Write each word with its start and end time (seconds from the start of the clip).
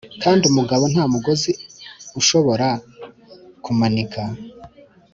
kandi 0.23 0.43
umugabo 0.51 0.83
nta 0.93 1.03
mugozi 1.13 1.51
ushobora 2.19 2.67
kumanika 3.63 4.21